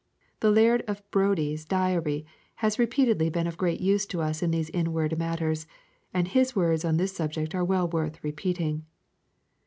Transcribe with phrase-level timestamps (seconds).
[0.39, 4.71] The Laird of Brodie's Diary has repeatedly been of great use to us in these
[4.71, 5.67] inward matters,
[6.11, 8.87] and his words on this subject are well worth repeating.